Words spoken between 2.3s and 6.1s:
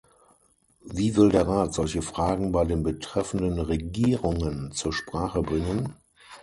bei den betreffenden Regierungen zur Sprache bringen?